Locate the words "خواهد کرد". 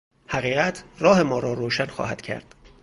1.85-2.55